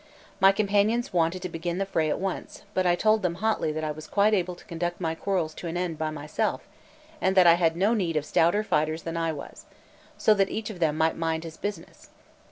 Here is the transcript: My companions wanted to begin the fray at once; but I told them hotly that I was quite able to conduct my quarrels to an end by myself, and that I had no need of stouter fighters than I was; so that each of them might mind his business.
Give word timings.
My 0.39 0.51
companions 0.51 1.13
wanted 1.13 1.43
to 1.43 1.49
begin 1.49 1.77
the 1.77 1.85
fray 1.85 2.09
at 2.09 2.17
once; 2.17 2.63
but 2.73 2.87
I 2.87 2.95
told 2.95 3.21
them 3.21 3.35
hotly 3.35 3.71
that 3.71 3.83
I 3.83 3.91
was 3.91 4.07
quite 4.07 4.33
able 4.33 4.55
to 4.55 4.65
conduct 4.65 4.99
my 4.99 5.13
quarrels 5.13 5.53
to 5.53 5.67
an 5.67 5.77
end 5.77 5.99
by 5.99 6.09
myself, 6.09 6.67
and 7.21 7.37
that 7.37 7.45
I 7.45 7.53
had 7.53 7.77
no 7.77 7.93
need 7.93 8.17
of 8.17 8.25
stouter 8.25 8.63
fighters 8.63 9.03
than 9.03 9.15
I 9.15 9.31
was; 9.31 9.67
so 10.17 10.33
that 10.33 10.49
each 10.49 10.71
of 10.71 10.79
them 10.79 10.97
might 10.97 11.17
mind 11.17 11.43
his 11.43 11.55
business. 11.55 12.09